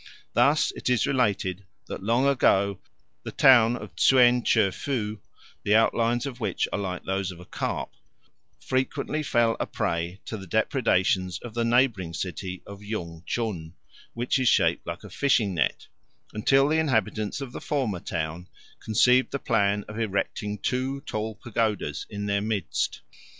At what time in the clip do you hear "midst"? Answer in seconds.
22.41-23.01